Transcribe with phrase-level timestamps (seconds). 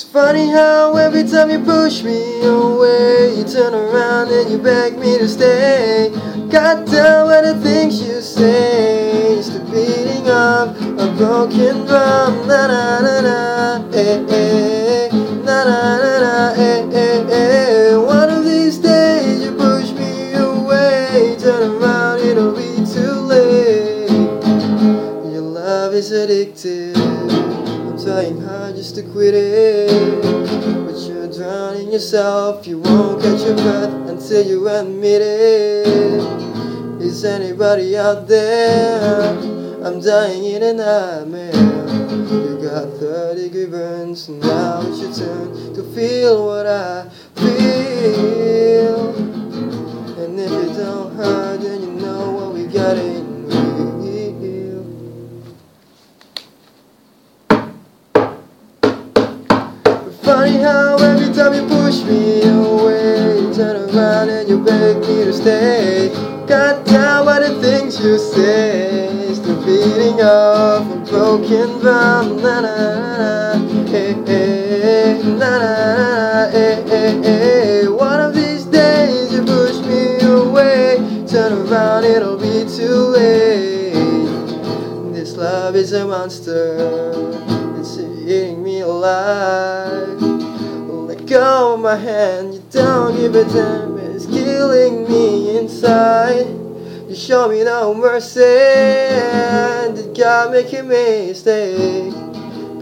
[0.00, 4.96] It's funny how every time you push me away, you turn around and you beg
[4.96, 6.08] me to stay.
[6.48, 12.48] Got down by the things you say, it's the beating of a broken drum.
[12.48, 15.08] Na na na na, eh eh,
[15.44, 17.96] na na na na, eh eh eh.
[17.96, 24.08] One of these days you push me away, turn around, it'll be too late.
[25.30, 27.09] Your love is addictive.
[28.02, 30.22] Trying hard just to quit it.
[30.86, 32.66] But you're drowning yourself.
[32.66, 37.02] You won't catch your breath until you admit it.
[37.02, 39.36] Is anybody out there?
[39.84, 41.52] I'm dying in a nightmare.
[42.32, 48.59] You got 30 degree burns, now it's your turn to feel what I feel.
[60.30, 65.32] Funny how every time you push me away, turn around and you beg me to
[65.32, 66.08] stay.
[66.46, 72.36] Got down by the things you say, it's the beating of a broken drum.
[72.44, 77.88] Na na na na, eh eh, na na na, eh eh eh.
[77.88, 84.30] One of these days you push me away, turn around, it'll be too late.
[85.12, 86.70] This love is a monster,
[87.80, 89.49] it's eating me alive.
[91.90, 96.46] My hand, you don't give a damn, it's killing me inside.
[97.08, 98.38] You show me no mercy,
[99.96, 102.14] did God make a mistake?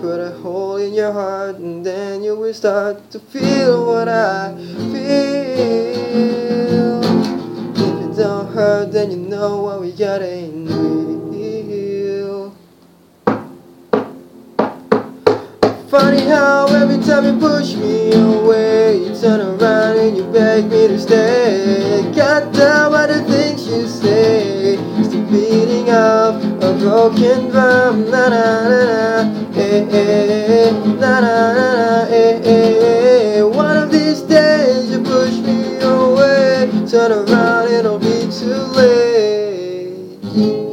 [0.03, 4.55] Put a hole in your heart, and then you will start to feel what I
[4.93, 5.41] feel.
[7.73, 10.67] If it don't hurt, then you know what we got in
[11.31, 12.55] real.
[15.89, 18.48] Funny how every time you push me away,
[19.21, 22.03] turn around and you beg me to stay.
[22.15, 24.77] Cut down by the things you say.
[25.03, 28.11] Still beating up a broken drum.
[28.11, 30.71] Na na na na, eh eh,
[31.01, 33.43] na na na na, eh eh.
[33.43, 36.71] One of these days you push me away.
[36.89, 40.68] Turn around, and it'll be too late.